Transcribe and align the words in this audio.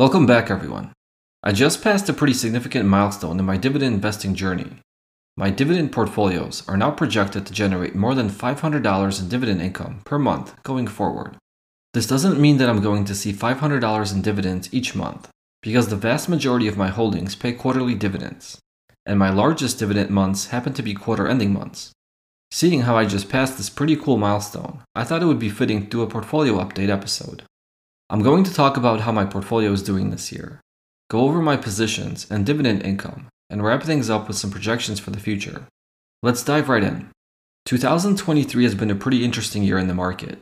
Welcome 0.00 0.24
back, 0.24 0.50
everyone. 0.50 0.92
I 1.42 1.52
just 1.52 1.82
passed 1.82 2.08
a 2.08 2.14
pretty 2.14 2.32
significant 2.32 2.88
milestone 2.88 3.38
in 3.38 3.44
my 3.44 3.58
dividend 3.58 3.96
investing 3.96 4.34
journey. 4.34 4.78
My 5.36 5.50
dividend 5.50 5.92
portfolios 5.92 6.66
are 6.66 6.78
now 6.78 6.90
projected 6.90 7.44
to 7.44 7.52
generate 7.52 7.94
more 7.94 8.14
than 8.14 8.30
$500 8.30 9.20
in 9.20 9.28
dividend 9.28 9.60
income 9.60 10.00
per 10.06 10.18
month 10.18 10.54
going 10.62 10.86
forward. 10.86 11.36
This 11.92 12.06
doesn't 12.06 12.40
mean 12.40 12.56
that 12.56 12.70
I'm 12.70 12.80
going 12.80 13.04
to 13.04 13.14
see 13.14 13.34
$500 13.34 14.14
in 14.14 14.22
dividends 14.22 14.72
each 14.72 14.94
month, 14.94 15.28
because 15.60 15.88
the 15.88 15.96
vast 15.96 16.30
majority 16.30 16.66
of 16.66 16.78
my 16.78 16.88
holdings 16.88 17.34
pay 17.34 17.52
quarterly 17.52 17.94
dividends, 17.94 18.58
and 19.04 19.18
my 19.18 19.28
largest 19.28 19.78
dividend 19.78 20.08
months 20.08 20.46
happen 20.46 20.72
to 20.72 20.82
be 20.82 20.94
quarter 20.94 21.28
ending 21.28 21.52
months. 21.52 21.92
Seeing 22.50 22.80
how 22.80 22.96
I 22.96 23.04
just 23.04 23.28
passed 23.28 23.58
this 23.58 23.68
pretty 23.68 23.96
cool 23.96 24.16
milestone, 24.16 24.80
I 24.94 25.04
thought 25.04 25.22
it 25.22 25.26
would 25.26 25.38
be 25.38 25.50
fitting 25.50 25.82
to 25.82 25.90
do 25.90 26.00
a 26.00 26.06
portfolio 26.06 26.54
update 26.54 26.88
episode. 26.88 27.42
I'm 28.12 28.22
going 28.22 28.42
to 28.42 28.52
talk 28.52 28.76
about 28.76 29.02
how 29.02 29.12
my 29.12 29.24
portfolio 29.24 29.70
is 29.70 29.84
doing 29.84 30.10
this 30.10 30.32
year, 30.32 30.60
go 31.08 31.20
over 31.20 31.40
my 31.40 31.56
positions 31.56 32.26
and 32.28 32.44
dividend 32.44 32.82
income, 32.82 33.28
and 33.48 33.62
wrap 33.62 33.84
things 33.84 34.10
up 34.10 34.26
with 34.26 34.36
some 34.36 34.50
projections 34.50 34.98
for 34.98 35.12
the 35.12 35.20
future. 35.20 35.68
Let's 36.20 36.42
dive 36.42 36.68
right 36.68 36.82
in. 36.82 37.10
2023 37.66 38.64
has 38.64 38.74
been 38.74 38.90
a 38.90 38.96
pretty 38.96 39.24
interesting 39.24 39.62
year 39.62 39.78
in 39.78 39.86
the 39.86 39.94
market. 39.94 40.40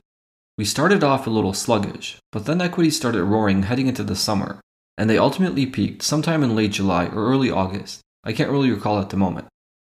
We 0.56 0.64
started 0.64 1.04
off 1.04 1.26
a 1.26 1.30
little 1.30 1.52
sluggish, 1.52 2.16
but 2.32 2.46
then 2.46 2.62
equities 2.62 2.96
started 2.96 3.22
roaring 3.24 3.64
heading 3.64 3.86
into 3.86 4.02
the 4.02 4.16
summer, 4.16 4.60
and 4.96 5.10
they 5.10 5.18
ultimately 5.18 5.66
peaked 5.66 6.00
sometime 6.00 6.42
in 6.42 6.56
late 6.56 6.72
July 6.72 7.04
or 7.08 7.26
early 7.26 7.50
August. 7.50 8.00
I 8.24 8.32
can't 8.32 8.50
really 8.50 8.70
recall 8.70 8.98
at 8.98 9.10
the 9.10 9.18
moment. 9.18 9.46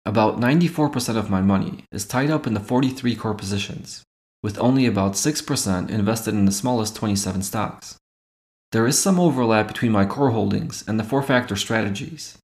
About 0.06 0.40
94% 0.40 1.16
of 1.16 1.30
my 1.30 1.40
money 1.40 1.84
is 1.92 2.06
tied 2.06 2.30
up 2.30 2.46
in 2.46 2.54
the 2.54 2.60
43 2.60 3.16
core 3.16 3.34
positions, 3.34 4.02
with 4.42 4.58
only 4.58 4.86
about 4.86 5.12
6% 5.12 5.90
invested 5.90 6.34
in 6.34 6.44
the 6.44 6.52
smallest 6.52 6.96
27 6.96 7.42
stocks. 7.42 7.96
There 8.70 8.86
is 8.86 8.98
some 8.98 9.20
overlap 9.20 9.68
between 9.68 9.92
my 9.92 10.06
core 10.06 10.30
holdings 10.30 10.82
and 10.86 10.98
the 10.98 11.04
four 11.04 11.22
factor 11.22 11.56
strategies, 11.56 12.38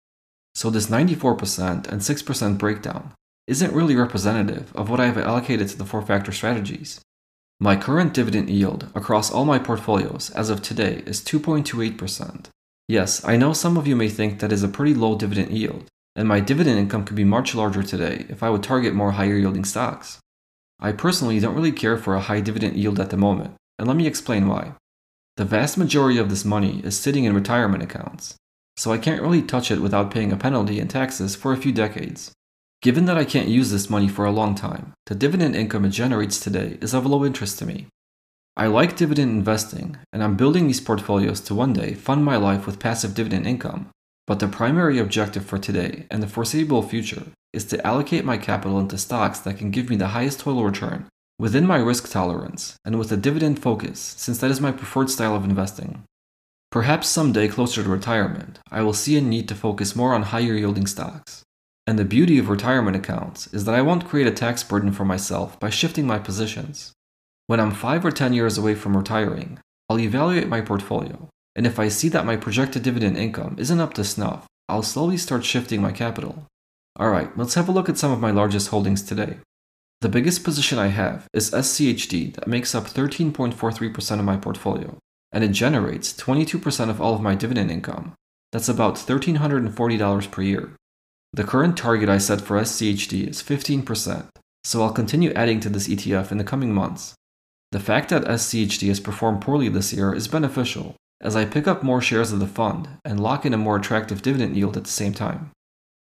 so 0.55 0.69
this 0.71 0.89
94% 0.89 1.87
and 1.87 2.01
6% 2.01 2.59
breakdown 2.59 3.13
isn't 3.47 3.73
really 3.73 3.97
representative 3.97 4.73
of 4.75 4.91
what 4.91 5.01
I 5.01 5.07
have 5.07 5.17
allocated 5.17 5.69
to 5.69 5.79
the 5.79 5.85
four 5.85 6.03
factor 6.03 6.33
strategies. 6.33 7.01
My 7.61 7.75
current 7.75 8.15
dividend 8.15 8.51
yield 8.51 8.89
across 8.95 9.33
all 9.33 9.45
my 9.45 9.59
portfolios 9.59 10.31
as 10.31 10.49
of 10.49 10.63
today 10.63 11.03
is 11.07 11.21
2.28%. 11.21 12.47
Yes, 12.87 13.25
I 13.25 13.37
know 13.37 13.53
some 13.53 13.77
of 13.77 13.89
you 13.89 13.97
may 13.97 14.09
think 14.09 14.39
that 14.39 14.53
is 14.53 14.63
a 14.63 14.69
pretty 14.69 14.95
low 14.95 15.19
dividend 15.19 15.51
yield, 15.51 15.87
and 16.15 16.29
my 16.29 16.39
dividend 16.39 16.79
income 16.79 17.05
could 17.05 17.17
be 17.17 17.25
much 17.25 17.57
larger 17.57 17.83
today 17.83 18.27
if 18.29 18.45
I 18.45 18.51
would 18.51 18.63
target 18.63 18.95
more 18.95 19.13
higher 19.13 19.37
yielding 19.37 19.65
stocks. 19.65 20.21
I 20.79 20.93
personally 20.93 21.41
don't 21.41 21.57
really 21.57 21.73
care 21.73 21.99
for 21.99 22.15
a 22.15 22.21
high 22.21 22.41
dividend 22.41 22.77
yield 22.77 23.01
at 23.01 23.11
the 23.11 23.17
moment, 23.17 23.55
and 23.77 23.89
let 23.89 23.97
me 23.97 24.07
explain 24.07 24.47
why. 24.47 24.75
The 25.37 25.45
vast 25.45 25.77
majority 25.77 26.19
of 26.19 26.31
this 26.31 26.45
money 26.45 26.81
is 26.85 26.97
sitting 26.97 27.25
in 27.25 27.35
retirement 27.35 27.83
accounts, 27.83 28.37
so 28.77 28.93
I 28.93 28.99
can't 28.99 29.23
really 29.23 29.43
touch 29.43 29.73
it 29.73 29.81
without 29.81 30.13
paying 30.13 30.31
a 30.31 30.37
penalty 30.37 30.79
and 30.79 30.89
taxes 30.89 31.35
for 31.35 31.53
a 31.53 31.57
few 31.57 31.73
decades. 31.73 32.31
Given 32.81 33.07
that 33.07 33.19
I 33.19 33.25
can't 33.25 33.49
use 33.49 33.73
this 33.73 33.91
money 33.91 34.07
for 34.07 34.25
a 34.25 34.31
long 34.31 34.55
time, 34.55 34.93
the 35.07 35.17
dividend 35.17 35.57
income 35.57 35.85
it 35.85 35.91
generates 35.91 36.39
today 36.39 36.79
is 36.81 36.95
of 36.95 37.07
low 37.07 37.25
interest 37.25 37.59
to 37.59 37.67
me. 37.67 37.89
I 38.57 38.69
like 38.69 38.97
dividend 38.97 39.33
investing, 39.33 39.97
and 40.13 40.23
I'm 40.23 40.37
building 40.37 40.69
these 40.69 40.81
portfolios 40.81 41.41
to 41.43 41.57
one 41.57 41.73
day 41.73 41.95
fund 41.95 42.25
my 42.25 42.37
life 42.37 42.67
with 42.67 42.79
passive 42.79 43.15
dividend 43.15 43.49
income. 43.49 43.89
But 44.29 44.39
the 44.39 44.47
primary 44.47 45.01
objective 45.01 45.45
for 45.45 45.59
today 45.59 46.07
and 46.09 46.23
the 46.23 46.29
foreseeable 46.29 46.83
future 46.83 47.25
is 47.53 47.65
to 47.67 47.85
allocate 47.85 48.25
my 48.25 48.39
capital 48.39 48.79
into 48.79 48.97
stocks 48.97 49.41
that 49.41 49.59
can 49.59 49.73
give 49.73 49.91
me 49.91 49.97
the 49.97 50.09
highest 50.09 50.41
total 50.41 50.65
return 50.65 51.09
within 51.39 51.67
my 51.67 51.79
risk 51.79 52.09
tolerance 52.11 52.77
and 52.85 52.97
with 52.97 53.11
a 53.11 53.17
dividend 53.17 53.61
focus, 53.61 53.99
since 53.99 54.39
that 54.39 54.53
is 54.53 54.61
my 54.61 54.71
preferred 54.71 55.11
style 55.11 55.35
of 55.35 55.45
investing. 55.45 56.05
Perhaps 56.71 57.09
someday 57.09 57.49
closer 57.49 57.83
to 57.83 57.89
retirement, 57.89 58.61
I 58.71 58.83
will 58.83 58.93
see 58.93 59.17
a 59.17 59.21
need 59.21 59.49
to 59.49 59.57
focus 59.57 59.97
more 59.97 60.15
on 60.15 60.25
higher 60.25 60.55
yielding 60.55 60.87
stocks. 60.87 61.43
And 61.89 61.99
the 61.99 62.05
beauty 62.05 62.39
of 62.39 62.51
retirement 62.51 62.99
accounts 62.99 63.47
is 63.47 63.65
that 63.65 63.75
I 63.75 63.81
won't 63.81 64.07
create 64.07 64.27
a 64.27 64.31
tax 64.31 64.63
burden 64.63 64.93
for 64.93 65.07
myself 65.07 65.59
by 65.59 65.71
shifting 65.71 66.07
my 66.07 66.19
positions. 66.19 66.93
When 67.47 67.61
I'm 67.61 67.71
5 67.71 68.05
or 68.05 68.11
10 68.11 68.35
years 68.35 68.59
away 68.59 68.75
from 68.75 68.95
retiring, 68.95 69.59
I'll 69.89 69.99
evaluate 69.99 70.49
my 70.49 70.61
portfolio, 70.61 71.31
and 71.57 71.67
if 71.67 71.79
I 71.79 71.89
see 71.89 72.11
that 72.11 72.27
my 72.27 72.37
projected 72.37 72.83
dividend 72.83 73.17
income 73.17 73.57
isn't 73.59 73.81
up 73.81 73.95
to 73.95 74.05
snuff, 74.05 74.47
I'll 74.69 74.83
slowly 74.83 75.17
start 75.17 75.47
shifting 75.47 75.81
my 75.81 75.91
capital. 75.91 76.45
Alright, 77.01 77.39
let's 77.39 77.55
have 77.55 77.71
a 77.71 77.73
look 77.73 77.89
at 77.89 77.97
some 77.97 78.13
of 78.13 78.21
my 78.21 78.33
largest 78.33 78.69
holdings 78.69 79.01
today. 79.01 79.39
The 80.03 80.11
biggest 80.11 80.45
position 80.45 80.79
I 80.79 80.89
have 80.89 81.27
is 81.33 81.53
SCHD 81.53 82.35
that 82.35 82.47
makes 82.47 82.75
up 82.75 82.85
13.43% 82.85 84.19
of 84.19 84.27
my 84.27 84.37
portfolio, 84.37 84.99
and 85.33 85.43
it 85.43 85.53
generates 85.53 86.13
22% 86.13 86.91
of 86.91 87.01
all 87.01 87.15
of 87.15 87.23
my 87.23 87.35
dividend 87.35 87.71
income. 87.71 88.13
That's 88.53 88.69
about 88.69 88.97
$1,340 88.97 90.31
per 90.31 90.43
year. 90.43 90.75
The 91.33 91.45
current 91.45 91.77
target 91.77 92.09
I 92.09 92.19
set 92.19 92.41
for 92.41 92.59
SCHD 92.59 93.29
is 93.29 93.43
15%, 93.43 94.29
so 94.65 94.83
I'll 94.83 94.93
continue 94.93 95.33
adding 95.33 95.61
to 95.61 95.69
this 95.69 95.89
ETF 95.89 96.33
in 96.33 96.39
the 96.39 96.45
coming 96.45 96.73
months. 96.73 97.15
The 97.71 97.81
fact 97.81 98.09
that 98.09 98.25
SCHD 98.25 98.89
has 98.89 98.99
performed 98.99 99.43
poorly 99.43 99.69
this 99.69 99.93
year 99.93 100.15
is 100.15 100.27
beneficial, 100.27 100.97
as 101.21 101.37
I 101.37 101.45
pick 101.45 101.67
up 101.67 101.83
more 101.83 102.01
shares 102.01 102.33
of 102.33 102.41
the 102.41 102.47
fund 102.47 102.89
and 103.05 103.21
lock 103.21 103.45
in 103.45 103.53
a 103.53 103.59
more 103.59 103.77
attractive 103.77 104.23
dividend 104.23 104.57
yield 104.57 104.77
at 104.77 104.85
the 104.85 104.91
same 104.91 105.13
time. 105.13 105.51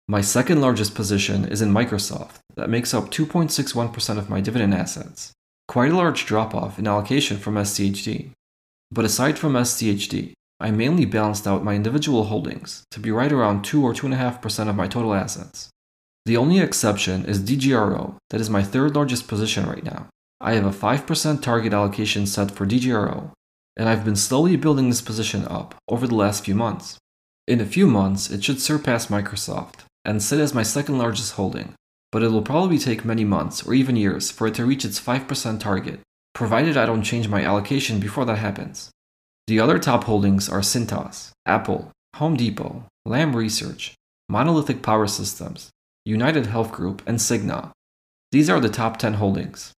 My 0.07 0.19
second 0.19 0.59
largest 0.59 0.93
position 0.93 1.45
is 1.45 1.61
in 1.61 1.71
Microsoft, 1.71 2.39
that 2.55 2.69
makes 2.69 2.93
up 2.93 3.09
2.61% 3.09 4.17
of 4.17 4.29
my 4.29 4.41
dividend 4.41 4.73
assets. 4.73 5.31
Quite 5.67 5.91
a 5.91 5.95
large 5.95 6.25
drop 6.25 6.53
off 6.53 6.77
in 6.77 6.87
allocation 6.87 7.37
from 7.37 7.55
SCHD. 7.55 8.31
But 8.91 9.05
aside 9.05 9.39
from 9.39 9.53
SCHD, 9.53 10.33
I 10.63 10.71
mainly 10.71 11.03
balanced 11.03 11.45
out 11.45 11.65
my 11.65 11.75
individual 11.75 12.23
holdings 12.23 12.85
to 12.91 13.01
be 13.01 13.11
right 13.11 13.33
around 13.33 13.65
2 13.65 13.83
or 13.83 13.93
2.5% 13.93 14.69
of 14.69 14.77
my 14.77 14.87
total 14.87 15.13
assets. 15.13 15.69
The 16.25 16.37
only 16.37 16.59
exception 16.59 17.25
is 17.25 17.41
DGRO, 17.41 18.15
that 18.29 18.39
is 18.39 18.49
my 18.49 18.63
third 18.63 18.95
largest 18.95 19.27
position 19.27 19.65
right 19.65 19.83
now. 19.83 20.07
I 20.39 20.53
have 20.53 20.65
a 20.65 20.69
5% 20.69 21.41
target 21.41 21.73
allocation 21.73 22.25
set 22.25 22.49
for 22.49 22.65
DGRO, 22.65 23.31
and 23.75 23.89
I've 23.89 24.05
been 24.05 24.15
slowly 24.15 24.55
building 24.55 24.87
this 24.87 25.01
position 25.01 25.45
up 25.49 25.75
over 25.89 26.07
the 26.07 26.15
last 26.15 26.45
few 26.45 26.55
months. 26.55 26.97
In 27.45 27.59
a 27.59 27.65
few 27.65 27.85
months, 27.85 28.31
it 28.31 28.41
should 28.41 28.61
surpass 28.61 29.07
Microsoft 29.07 29.81
and 30.05 30.23
sit 30.23 30.39
as 30.39 30.53
my 30.53 30.63
second 30.63 30.97
largest 30.97 31.33
holding, 31.33 31.73
but 32.09 32.23
it 32.23 32.31
will 32.31 32.41
probably 32.41 32.79
take 32.79 33.03
many 33.03 33.25
months 33.25 33.67
or 33.67 33.73
even 33.73 33.97
years 33.97 34.31
for 34.31 34.47
it 34.47 34.53
to 34.53 34.65
reach 34.65 34.85
its 34.85 35.01
5% 35.01 35.59
target, 35.59 35.99
provided 36.33 36.77
I 36.77 36.85
don't 36.85 37.03
change 37.03 37.27
my 37.27 37.43
allocation 37.43 37.99
before 37.99 38.23
that 38.23 38.37
happens. 38.37 38.91
The 39.47 39.59
other 39.59 39.77
top 39.77 40.05
holdings 40.05 40.47
are 40.47 40.61
Cintas, 40.61 41.31
Apple, 41.45 41.91
Home 42.15 42.37
Depot, 42.37 42.85
Lam 43.05 43.35
Research, 43.35 43.93
Monolithic 44.29 44.81
Power 44.81 45.05
Systems, 45.05 45.69
United 46.05 46.45
Health 46.45 46.71
Group, 46.71 47.01
and 47.05 47.19
Cigna. 47.19 47.71
These 48.31 48.49
are 48.49 48.61
the 48.61 48.69
top 48.69 48.97
10 48.97 49.15
holdings. 49.15 49.73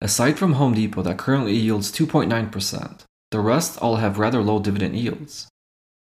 Aside 0.00 0.38
from 0.38 0.54
Home 0.54 0.72
Depot 0.72 1.02
that 1.02 1.18
currently 1.18 1.54
yields 1.54 1.92
2.9%, 1.92 3.00
the 3.30 3.40
rest 3.40 3.78
all 3.80 3.96
have 3.96 4.18
rather 4.18 4.42
low 4.42 4.58
dividend 4.58 4.96
yields. 4.96 5.48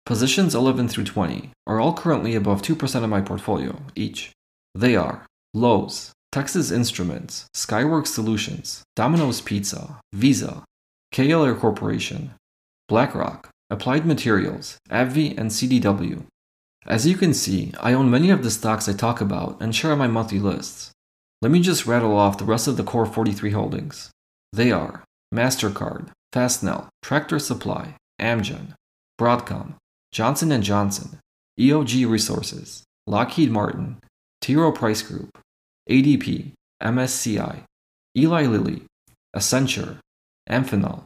Positions 0.05 0.55
11 0.55 0.87
through 0.87 1.05
20 1.05 1.51
are 1.67 1.79
all 1.79 1.93
currently 1.93 2.35
above 2.35 2.61
2% 2.61 3.03
of 3.03 3.09
my 3.09 3.21
portfolio 3.21 3.79
each. 3.95 4.31
They 4.73 4.95
are 4.95 5.25
Lowe's, 5.53 6.11
Texas 6.31 6.71
Instruments, 6.71 7.45
Skyworks 7.55 8.07
Solutions, 8.07 8.83
Domino's 8.95 9.41
Pizza, 9.41 9.99
Visa, 10.13 10.63
KLA 11.13 11.55
Corporation, 11.55 12.31
BlackRock, 12.87 13.49
Applied 13.71 14.05
Materials, 14.05 14.77
AbbVie, 14.91 15.37
and 15.37 15.49
CDW. 15.49 16.25
As 16.85 17.07
you 17.07 17.15
can 17.17 17.33
see, 17.33 17.73
I 17.79 17.93
own 17.93 18.11
many 18.11 18.29
of 18.29 18.43
the 18.43 18.51
stocks 18.51 18.87
I 18.87 18.93
talk 18.93 19.21
about 19.21 19.59
and 19.59 19.75
share 19.75 19.91
on 19.91 19.97
my 19.97 20.07
monthly 20.07 20.37
lists. 20.37 20.91
Let 21.41 21.51
me 21.51 21.59
just 21.59 21.87
rattle 21.87 22.15
off 22.15 22.37
the 22.37 22.45
rest 22.45 22.67
of 22.67 22.77
the 22.77 22.83
core 22.83 23.07
43 23.07 23.51
holdings. 23.51 24.11
They 24.53 24.71
are 24.71 25.03
MasterCard, 25.33 26.09
Fastenal, 26.31 26.87
Tractor 27.01 27.39
Supply, 27.39 27.95
Amgen, 28.21 28.73
Broadcom, 29.19 29.75
Johnson 30.11 30.61
& 30.61 30.63
Johnson, 30.63 31.17
EOG 31.59 32.07
Resources, 32.07 32.83
Lockheed 33.07 33.49
Martin, 33.49 33.97
T. 34.41 34.55
Rowe 34.55 34.71
Price 34.71 35.01
Group, 35.01 35.29
ADP, 35.89 36.51
MSCI, 36.83 37.63
Eli 38.15 38.45
Lilly, 38.45 38.83
Accenture, 39.35 39.97
Amphenol, 40.47 41.05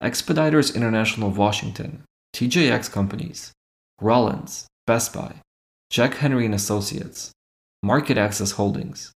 Expeditors 0.00 0.76
International 0.76 1.28
Washington, 1.28 2.04
TJX 2.32 2.88
Companies, 2.92 3.50
Rollins, 4.00 4.68
Best 4.86 5.12
Buy, 5.12 5.34
Jack 5.90 6.14
Henry 6.14 6.46
and 6.46 6.54
Associates, 6.54 7.32
MarketAxess 7.84 8.52
Holdings, 8.52 9.10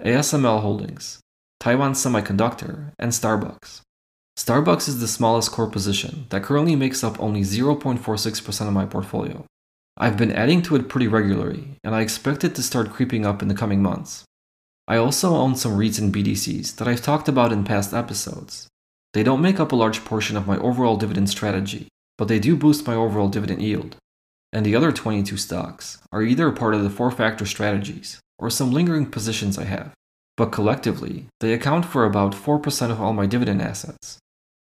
ASML 0.00 0.60
Holdings, 0.60 1.18
Taiwan 1.58 1.94
Semiconductor, 1.94 2.92
and 3.00 3.10
Starbucks. 3.10 3.80
Starbucks 4.38 4.86
is 4.86 5.00
the 5.00 5.08
smallest 5.08 5.50
core 5.50 5.68
position 5.68 6.26
that 6.28 6.44
currently 6.44 6.76
makes 6.76 7.02
up 7.02 7.18
only 7.18 7.40
0.46% 7.40 8.66
of 8.68 8.72
my 8.72 8.86
portfolio. 8.86 9.44
I've 9.96 10.16
been 10.16 10.30
adding 10.30 10.62
to 10.62 10.76
it 10.76 10.88
pretty 10.88 11.08
regularly, 11.08 11.78
and 11.82 11.96
I 11.96 12.02
expect 12.02 12.44
it 12.44 12.54
to 12.54 12.62
start 12.62 12.92
creeping 12.92 13.26
up 13.26 13.42
in 13.42 13.48
the 13.48 13.54
coming 13.56 13.82
months. 13.82 14.22
I 14.86 14.98
also 14.98 15.34
own 15.34 15.56
some 15.56 15.76
REITs 15.76 15.98
and 15.98 16.14
BDCs 16.14 16.76
that 16.76 16.86
I've 16.86 17.02
talked 17.02 17.28
about 17.28 17.52
in 17.52 17.64
past 17.64 17.92
episodes, 17.92 18.68
they 19.14 19.22
don't 19.22 19.42
make 19.42 19.58
up 19.58 19.72
a 19.72 19.76
large 19.76 20.04
portion 20.04 20.36
of 20.36 20.46
my 20.46 20.58
overall 20.58 20.96
dividend 20.96 21.30
strategy, 21.30 21.88
but 22.16 22.28
they 22.28 22.38
do 22.38 22.56
boost 22.56 22.86
my 22.86 22.94
overall 22.94 23.28
dividend 23.28 23.62
yield. 23.62 23.96
And 24.52 24.64
the 24.64 24.76
other 24.76 24.92
22 24.92 25.36
stocks 25.36 25.98
are 26.12 26.22
either 26.22 26.50
part 26.50 26.74
of 26.74 26.82
the 26.82 26.90
four 26.90 27.10
factor 27.10 27.46
strategies 27.46 28.20
or 28.38 28.50
some 28.50 28.72
lingering 28.72 29.06
positions 29.06 29.58
I 29.58 29.64
have, 29.64 29.92
but 30.36 30.52
collectively, 30.52 31.26
they 31.40 31.52
account 31.52 31.84
for 31.84 32.04
about 32.04 32.32
4% 32.32 32.90
of 32.90 33.00
all 33.00 33.12
my 33.12 33.26
dividend 33.26 33.60
assets. 33.60 34.18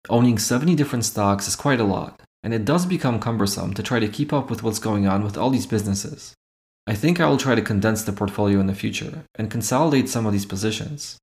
Owning 0.08 0.38
70 0.38 0.76
different 0.76 1.04
stocks 1.04 1.48
is 1.48 1.56
quite 1.56 1.80
a 1.80 1.84
lot, 1.84 2.20
and 2.42 2.54
it 2.54 2.64
does 2.64 2.86
become 2.86 3.18
cumbersome 3.18 3.74
to 3.74 3.82
try 3.82 3.98
to 3.98 4.08
keep 4.08 4.32
up 4.32 4.48
with 4.48 4.62
what's 4.62 4.78
going 4.78 5.06
on 5.06 5.24
with 5.24 5.36
all 5.36 5.50
these 5.50 5.66
businesses. 5.66 6.32
I 6.86 6.94
think 6.94 7.18
I 7.18 7.28
will 7.28 7.36
try 7.36 7.56
to 7.56 7.62
condense 7.62 8.04
the 8.04 8.12
portfolio 8.12 8.60
in 8.60 8.68
the 8.68 8.74
future 8.74 9.24
and 9.34 9.50
consolidate 9.50 10.08
some 10.08 10.24
of 10.24 10.32
these 10.32 10.46
positions, 10.46 11.18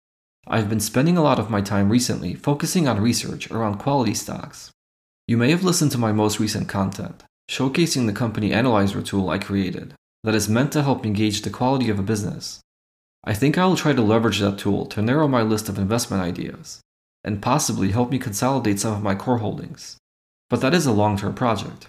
I've 0.47 0.69
been 0.69 0.81
spending 0.81 1.17
a 1.17 1.23
lot 1.23 1.39
of 1.39 1.49
my 1.49 1.61
time 1.61 1.89
recently 1.89 2.33
focusing 2.33 2.87
on 2.87 3.01
research 3.01 3.49
around 3.49 3.77
quality 3.77 4.13
stocks. 4.13 4.71
You 5.25 5.37
may 5.37 5.51
have 5.51 5.63
listened 5.63 5.91
to 5.93 5.97
my 5.97 6.11
most 6.11 6.37
recent 6.37 6.67
content, 6.67 7.23
showcasing 7.49 8.07
the 8.07 8.13
company 8.13 8.51
analyzer 8.51 9.01
tool 9.01 9.29
I 9.29 9.37
created 9.37 9.93
that 10.23 10.35
is 10.35 10.49
meant 10.49 10.73
to 10.73 10.83
help 10.83 11.03
me 11.03 11.11
gauge 11.11 11.41
the 11.41 11.49
quality 11.49 11.89
of 11.89 11.97
a 11.97 12.03
business. 12.03 12.59
I 13.23 13.33
think 13.33 13.57
I 13.57 13.65
will 13.65 13.77
try 13.77 13.93
to 13.93 14.01
leverage 14.01 14.39
that 14.39 14.57
tool 14.57 14.85
to 14.87 15.01
narrow 15.01 15.29
my 15.29 15.43
list 15.43 15.69
of 15.69 15.77
investment 15.77 16.21
ideas 16.21 16.81
and 17.23 17.41
possibly 17.41 17.91
help 17.91 18.11
me 18.11 18.19
consolidate 18.19 18.81
some 18.81 18.93
of 18.93 19.01
my 19.01 19.15
core 19.15 19.37
holdings. 19.37 19.97
But 20.49 20.59
that 20.59 20.73
is 20.73 20.85
a 20.85 20.91
long 20.91 21.17
term 21.17 21.35
project. 21.35 21.87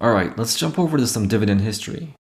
Alright, 0.00 0.38
let's 0.38 0.56
jump 0.56 0.78
over 0.78 0.96
to 0.96 1.08
some 1.08 1.26
dividend 1.26 1.62
history. 1.62 2.14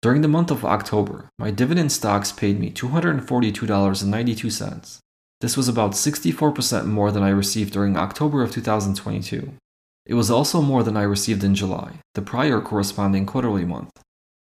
During 0.00 0.22
the 0.22 0.28
month 0.28 0.50
of 0.50 0.64
October, 0.64 1.28
my 1.38 1.50
dividend 1.50 1.92
stocks 1.92 2.32
paid 2.32 2.58
me 2.58 2.70
$242.92, 2.70 4.98
this 5.40 5.56
was 5.56 5.68
about 5.68 5.92
64% 5.92 6.86
more 6.86 7.10
than 7.10 7.22
I 7.22 7.30
received 7.30 7.72
during 7.72 7.96
October 7.96 8.42
of 8.42 8.52
2022. 8.52 9.54
It 10.06 10.14
was 10.14 10.30
also 10.30 10.60
more 10.60 10.82
than 10.82 10.96
I 10.96 11.02
received 11.02 11.44
in 11.44 11.54
July, 11.54 12.00
the 12.14 12.22
prior 12.22 12.60
corresponding 12.60 13.26
quarterly 13.26 13.64
month. 13.64 13.90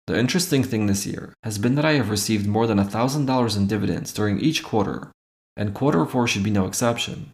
The 0.07 0.17
interesting 0.17 0.63
thing 0.63 0.87
this 0.87 1.05
year 1.05 1.33
has 1.43 1.57
been 1.57 1.75
that 1.75 1.85
I 1.85 1.93
have 1.93 2.09
received 2.09 2.47
more 2.47 2.65
than 2.65 2.79
$1,000 2.79 3.57
in 3.57 3.67
dividends 3.67 4.13
during 4.13 4.39
each 4.39 4.63
quarter, 4.63 5.11
and 5.55 5.73
quarter 5.73 6.05
4 6.05 6.27
should 6.27 6.43
be 6.43 6.49
no 6.49 6.65
exception. 6.65 7.31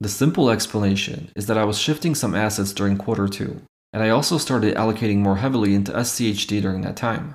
The 0.00 0.08
simple 0.08 0.48
explanation 0.48 1.32
is 1.34 1.46
that 1.46 1.58
I 1.58 1.64
was 1.64 1.76
shifting 1.76 2.14
some 2.14 2.32
assets 2.32 2.72
during 2.72 2.96
quarter 2.96 3.26
two, 3.26 3.62
and 3.92 4.00
I 4.00 4.10
also 4.10 4.38
started 4.38 4.76
allocating 4.76 5.16
more 5.16 5.38
heavily 5.38 5.74
into 5.74 5.90
SCHD 5.90 6.62
during 6.62 6.82
that 6.82 6.96
time. 6.96 7.34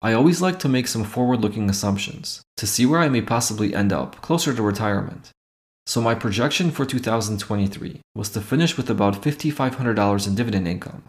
I 0.01 0.13
always 0.13 0.41
like 0.41 0.59
to 0.59 0.69
make 0.69 0.87
some 0.87 1.03
forward 1.03 1.41
looking 1.41 1.69
assumptions 1.69 2.41
to 2.57 2.67
see 2.67 2.85
where 2.85 2.99
I 2.99 3.07
may 3.07 3.21
possibly 3.21 3.73
end 3.73 3.93
up 3.93 4.19
closer 4.21 4.53
to 4.53 4.61
retirement. 4.61 5.31
So, 5.91 5.99
my 5.99 6.15
projection 6.15 6.71
for 6.71 6.85
2023 6.85 7.99
was 8.15 8.29
to 8.29 8.39
finish 8.39 8.77
with 8.77 8.89
about 8.89 9.21
$5,500 9.21 10.25
in 10.25 10.35
dividend 10.35 10.65
income. 10.65 11.03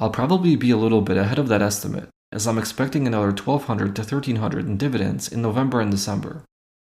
I'll 0.00 0.08
probably 0.08 0.56
be 0.56 0.70
a 0.70 0.78
little 0.78 1.02
bit 1.02 1.18
ahead 1.18 1.38
of 1.38 1.48
that 1.48 1.60
estimate, 1.60 2.08
as 2.32 2.46
I'm 2.46 2.56
expecting 2.56 3.06
another 3.06 3.30
$1,200 3.30 3.94
to 3.94 4.00
$1,300 4.00 4.60
in 4.60 4.78
dividends 4.78 5.30
in 5.30 5.42
November 5.42 5.82
and 5.82 5.90
December. 5.90 6.44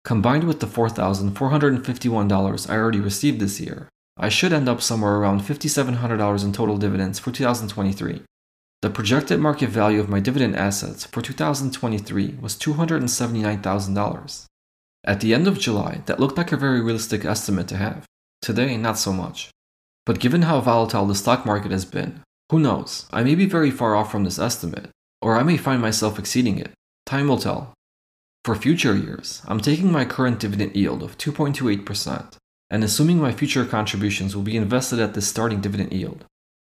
Combined 0.02 0.48
with 0.48 0.58
the 0.58 0.66
$4,451 0.66 2.68
I 2.68 2.76
already 2.76 2.98
received 2.98 3.38
this 3.38 3.60
year, 3.60 3.88
I 4.16 4.30
should 4.30 4.52
end 4.52 4.68
up 4.68 4.82
somewhere 4.82 5.14
around 5.14 5.42
$5,700 5.42 6.44
in 6.44 6.52
total 6.52 6.76
dividends 6.76 7.20
for 7.20 7.30
2023. 7.30 8.22
The 8.82 8.90
projected 8.90 9.38
market 9.38 9.68
value 9.68 10.00
of 10.00 10.08
my 10.08 10.18
dividend 10.18 10.56
assets 10.56 11.04
for 11.04 11.22
2023 11.22 12.38
was 12.40 12.56
$279,000. 12.56 14.48
At 15.04 15.20
the 15.20 15.34
end 15.34 15.46
of 15.46 15.58
July, 15.58 16.02
that 16.06 16.20
looked 16.20 16.36
like 16.36 16.52
a 16.52 16.56
very 16.56 16.80
realistic 16.80 17.24
estimate 17.24 17.68
to 17.68 17.76
have. 17.76 18.04
Today, 18.42 18.76
not 18.76 18.98
so 18.98 19.12
much. 19.12 19.50
But 20.06 20.20
given 20.20 20.42
how 20.42 20.60
volatile 20.60 21.06
the 21.06 21.14
stock 21.14 21.44
market 21.46 21.70
has 21.70 21.84
been, 21.84 22.22
who 22.50 22.58
knows, 22.58 23.06
I 23.12 23.22
may 23.22 23.34
be 23.34 23.46
very 23.46 23.70
far 23.70 23.94
off 23.94 24.10
from 24.10 24.24
this 24.24 24.38
estimate, 24.38 24.88
or 25.20 25.36
I 25.36 25.42
may 25.42 25.56
find 25.56 25.82
myself 25.82 26.18
exceeding 26.18 26.58
it. 26.58 26.72
Time 27.06 27.28
will 27.28 27.38
tell. 27.38 27.74
For 28.44 28.54
future 28.54 28.96
years, 28.96 29.42
I'm 29.46 29.60
taking 29.60 29.92
my 29.92 30.04
current 30.04 30.40
dividend 30.40 30.74
yield 30.74 31.02
of 31.02 31.18
2.28% 31.18 32.38
and 32.70 32.84
assuming 32.84 33.18
my 33.18 33.32
future 33.32 33.64
contributions 33.64 34.36
will 34.36 34.42
be 34.42 34.56
invested 34.56 34.98
at 34.98 35.14
this 35.14 35.26
starting 35.26 35.60
dividend 35.60 35.92
yield. 35.92 36.24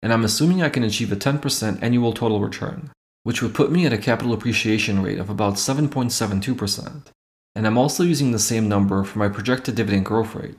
And 0.03 0.13
I'm 0.13 0.23
assuming 0.23 0.61
I 0.61 0.69
can 0.69 0.83
achieve 0.83 1.11
a 1.11 1.15
10% 1.15 1.81
annual 1.81 2.13
total 2.13 2.39
return, 2.39 2.91
which 3.23 3.41
would 3.41 3.55
put 3.55 3.71
me 3.71 3.85
at 3.85 3.93
a 3.93 3.97
capital 3.97 4.33
appreciation 4.33 5.01
rate 5.01 5.17
of 5.17 5.29
about 5.29 5.55
7.72%. 5.55 7.07
And 7.57 7.65
I'm 7.65 7.77
also 7.77 8.03
using 8.03 8.31
the 8.31 8.47
same 8.51 8.69
number 8.69 9.03
for 9.03 9.17
my 9.17 9.27
projected 9.27 9.75
dividend 9.75 10.05
growth 10.05 10.35
rate. 10.35 10.55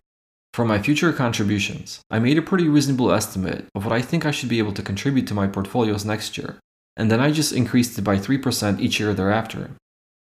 For 0.52 0.64
my 0.64 0.82
future 0.82 1.12
contributions, 1.12 2.00
I 2.10 2.18
made 2.18 2.36
a 2.36 2.42
pretty 2.42 2.68
reasonable 2.68 3.12
estimate 3.12 3.66
of 3.74 3.84
what 3.84 3.94
I 3.94 4.02
think 4.02 4.26
I 4.26 4.32
should 4.32 4.48
be 4.48 4.58
able 4.58 4.72
to 4.72 4.82
contribute 4.82 5.26
to 5.28 5.34
my 5.34 5.46
portfolios 5.46 6.04
next 6.04 6.36
year, 6.36 6.58
and 6.96 7.10
then 7.10 7.20
I 7.20 7.30
just 7.30 7.52
increased 7.52 7.96
it 7.98 8.02
by 8.02 8.16
3% 8.16 8.80
each 8.80 8.98
year 8.98 9.14
thereafter. 9.14 9.70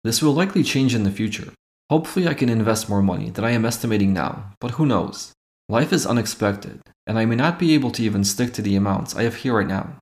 This 0.04 0.22
will 0.22 0.32
likely 0.32 0.62
change 0.62 0.94
in 0.94 1.02
the 1.02 1.10
future, 1.10 1.52
Hopefully, 1.92 2.26
I 2.26 2.32
can 2.32 2.48
invest 2.48 2.88
more 2.88 3.02
money 3.02 3.28
than 3.28 3.44
I 3.44 3.50
am 3.50 3.66
estimating 3.66 4.14
now, 4.14 4.54
but 4.62 4.70
who 4.70 4.86
knows? 4.86 5.34
Life 5.68 5.92
is 5.92 6.06
unexpected, 6.06 6.80
and 7.06 7.18
I 7.18 7.26
may 7.26 7.36
not 7.36 7.58
be 7.58 7.74
able 7.74 7.90
to 7.90 8.02
even 8.02 8.24
stick 8.24 8.54
to 8.54 8.62
the 8.62 8.76
amounts 8.76 9.14
I 9.14 9.24
have 9.24 9.34
here 9.34 9.58
right 9.58 9.66
now. 9.66 9.98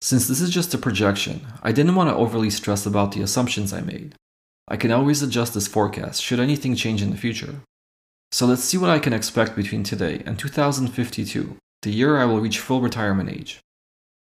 Since 0.00 0.26
this 0.26 0.40
is 0.40 0.48
just 0.48 0.72
a 0.72 0.78
projection, 0.78 1.46
I 1.62 1.72
didn't 1.72 1.96
want 1.96 2.08
to 2.08 2.16
overly 2.16 2.48
stress 2.48 2.86
about 2.86 3.12
the 3.12 3.20
assumptions 3.20 3.74
I 3.74 3.82
made. 3.82 4.14
I 4.68 4.76
can 4.76 4.92
always 4.92 5.22
adjust 5.22 5.54
this 5.54 5.66
forecast 5.66 6.22
should 6.22 6.38
anything 6.38 6.76
change 6.76 7.02
in 7.02 7.10
the 7.10 7.16
future. 7.16 7.56
So 8.30 8.46
let's 8.46 8.62
see 8.62 8.76
what 8.76 8.90
I 8.90 8.98
can 8.98 9.12
expect 9.12 9.56
between 9.56 9.82
today 9.82 10.22
and 10.26 10.38
2052, 10.38 11.56
the 11.82 11.90
year 11.90 12.18
I 12.18 12.26
will 12.26 12.40
reach 12.40 12.58
full 12.58 12.80
retirement 12.80 13.30
age. 13.30 13.58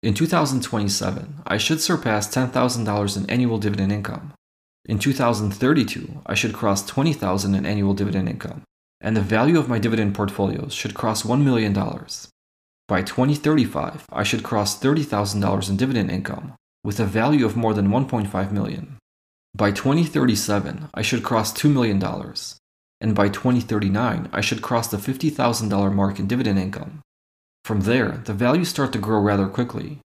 In 0.03 0.15
2027, 0.15 1.43
I 1.47 1.57
should 1.59 1.81
surpass 1.81 2.27
$10,000 2.35 3.17
in 3.17 3.31
annual 3.31 3.59
dividend 3.59 3.93
income, 3.93 4.35
in 4.85 4.99
2032, 4.99 6.23
I 6.27 6.35
should 6.35 6.53
cross 6.53 6.91
$20,000 6.91 7.57
in 7.57 7.65
annual 7.65 7.95
dividend 7.95 8.29
income, 8.29 8.63
and 9.01 9.17
the 9.17 9.21
value 9.21 9.57
of 9.59 9.69
my 9.69 9.79
dividend 9.79 10.15
portfolios 10.15 10.75
should 10.75 10.95
cross 10.95 11.23
$1 11.23 11.43
million. 11.45 11.73
By 12.89 13.03
2035, 13.03 14.07
I 14.11 14.23
should 14.25 14.43
cross 14.43 14.79
$30,000 14.81 15.71
in 15.71 15.77
dividend 15.77 16.11
income, 16.11 16.55
with 16.83 16.99
a 16.99 17.05
value 17.05 17.47
of 17.47 17.57
more 17.57 17.75
than 17.75 17.89
1.5 17.89 18.51
million. 18.51 18.99
By 19.55 19.71
2037, 19.71 20.89
I 20.95 21.03
should 21.03 21.23
cross 21.23 21.53
$2 21.53 21.71
million, 21.71 22.03
and 23.03 23.15
by 23.15 23.29
2039, 23.29 24.31
I 24.33 24.41
should 24.41 24.63
cross 24.63 24.89
the 24.89 24.97
$50,000 24.97 25.95
mark 25.95 26.19
in 26.19 26.27
dividend 26.27 26.59
income. 26.59 27.03
From 27.63 27.83
there, 27.83 28.23
the 28.25 28.33
values 28.33 28.71
start 28.71 28.95
to 28.95 28.99
grow 28.99 29.21
rather 29.21 29.49
quickly. 29.49 29.99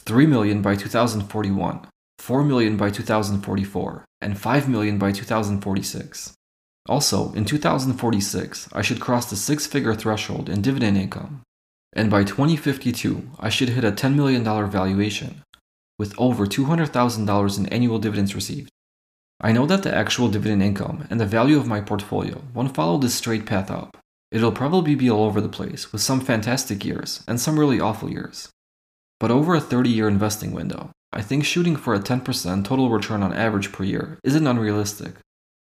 3 0.00 0.26
million 0.26 0.60
by 0.60 0.76
2041, 0.76 1.86
4 2.18 2.44
million 2.44 2.76
by 2.76 2.90
2044, 2.90 4.04
and 4.20 4.38
5 4.38 4.68
million 4.68 4.98
by 4.98 5.12
2046. 5.12 6.34
Also, 6.86 7.32
in 7.32 7.46
2046, 7.46 8.68
I 8.74 8.82
should 8.82 9.00
cross 9.00 9.30
the 9.30 9.36
six 9.36 9.66
figure 9.66 9.94
threshold 9.94 10.50
in 10.50 10.60
dividend 10.60 10.98
income. 10.98 11.40
And 11.94 12.10
by 12.10 12.24
2052, 12.24 13.30
I 13.40 13.48
should 13.48 13.70
hit 13.70 13.84
a 13.84 13.92
$10 13.92 14.14
million 14.14 14.44
valuation, 14.44 15.42
with 15.98 16.14
over 16.18 16.46
$200,000 16.46 17.58
in 17.58 17.66
annual 17.66 17.98
dividends 17.98 18.34
received. 18.34 18.70
I 19.42 19.52
know 19.52 19.64
that 19.66 19.82
the 19.82 19.94
actual 19.94 20.28
dividend 20.28 20.62
income 20.62 21.06
and 21.08 21.18
the 21.18 21.26
value 21.26 21.56
of 21.56 21.66
my 21.66 21.80
portfolio 21.80 22.42
won't 22.52 22.74
follow 22.74 22.98
this 22.98 23.14
straight 23.14 23.46
path 23.46 23.70
up. 23.70 23.96
It'll 24.30 24.52
probably 24.52 24.94
be 24.94 25.10
all 25.10 25.24
over 25.24 25.40
the 25.40 25.48
place, 25.48 25.92
with 25.92 26.02
some 26.02 26.20
fantastic 26.20 26.84
years 26.84 27.24
and 27.26 27.40
some 27.40 27.58
really 27.58 27.80
awful 27.80 28.10
years. 28.10 28.50
But 29.18 29.30
over 29.30 29.54
a 29.54 29.60
30 29.60 29.88
year 29.88 30.08
investing 30.08 30.52
window, 30.52 30.90
I 31.12 31.22
think 31.22 31.44
shooting 31.44 31.74
for 31.74 31.94
a 31.94 32.00
10% 32.00 32.64
total 32.64 32.90
return 32.90 33.22
on 33.22 33.32
average 33.32 33.72
per 33.72 33.82
year 33.82 34.18
isn't 34.22 34.46
unrealistic. 34.46 35.14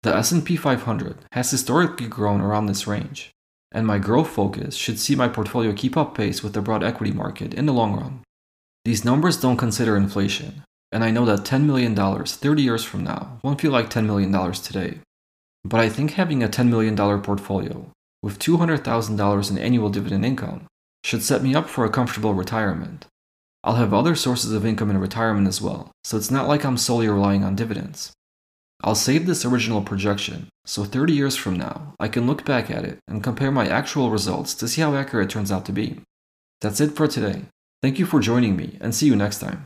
The 0.03 0.13
S&P 0.15 0.58
500 0.58 1.17
has 1.32 1.50
historically 1.50 2.08
grown 2.08 2.41
around 2.41 2.65
this 2.65 2.86
range, 2.86 3.32
and 3.72 3.88
my 3.88 3.98
growth 3.98 4.29
focus 4.29 4.75
should 4.75 5.00
see 5.00 5.15
my 5.15 5.29
portfolio 5.29 5.72
keep 5.74 5.96
up 5.96 6.15
pace 6.15 6.43
with 6.43 6.53
the 6.53 6.62
broad 6.62 6.84
equity 6.84 7.13
market 7.13 7.53
in 7.53 7.65
the 7.65 7.74
long 7.74 7.96
run. 7.96 8.22
These 8.84 9.05
numbers 9.05 9.39
don't 9.39 9.58
consider 9.58 9.96
inflation, 9.96 10.63
and 10.94 11.04
I 11.04 11.12
know 11.12 11.26
that 11.26 11.40
$10 11.40 11.66
million 11.66 11.96
30 11.96 12.62
years 12.62 12.84
from 12.84 13.04
now 13.04 13.40
won't 13.44 13.60
feel 13.60 13.72
like 13.72 13.90
$10 13.90 14.06
million 14.06 14.32
today. 14.54 15.00
But 15.66 15.80
I 15.80 15.90
think 15.90 16.12
having 16.12 16.44
a 16.44 16.48
$10 16.48 16.70
million 16.70 16.96
portfolio 17.22 17.90
with 18.22 18.40
$200,000 18.40 19.52
in 19.52 19.58
annual 19.58 19.90
dividend 19.90 20.24
income 20.24 20.68
should 21.04 21.24
set 21.24 21.42
me 21.42 21.56
up 21.56 21.68
for 21.68 21.84
a 21.84 21.90
comfortable 21.90 22.34
retirement. 22.34 23.08
I'll 23.64 23.76
have 23.76 23.94
other 23.94 24.16
sources 24.16 24.52
of 24.52 24.66
income 24.66 24.92
in 24.92 24.98
retirement 24.98 25.48
as 25.48 25.62
well, 25.62 25.92
so 26.04 26.16
it's 26.16 26.32
not 26.32 26.48
like 26.48 26.64
I'm 26.64 26.78
solely 26.78 27.08
relying 27.08 27.44
on 27.44 27.56
dividends. 27.56 28.12
I'll 28.84 28.96
save 28.96 29.26
this 29.26 29.46
original 29.46 29.82
projection, 29.82 30.48
so 30.66 30.84
30 30.84 31.14
years 31.14 31.36
from 31.38 31.56
now, 31.56 31.94
I 32.00 32.10
can 32.10 32.28
look 32.28 32.46
back 32.46 32.70
at 32.70 32.84
it 32.84 33.00
and 33.08 33.24
compare 33.24 33.52
my 33.52 33.68
actual 33.68 34.12
results 34.12 34.54
to 34.56 34.68
see 34.68 34.82
how 34.82 34.96
accurate 34.96 35.30
it 35.30 35.32
turns 35.32 35.52
out 35.52 35.66
to 35.66 35.72
be. 35.72 36.02
That's 36.62 36.82
it 36.82 36.92
for 36.92 37.08
today. 37.08 37.44
Thank 37.82 38.00
you 38.00 38.06
for 38.06 38.20
joining 38.20 38.58
me, 38.58 38.78
and 38.82 38.94
see 38.94 39.08
you 39.08 39.16
next 39.16 39.40
time. 39.40 39.66